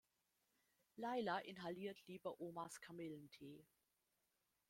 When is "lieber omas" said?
2.07-2.79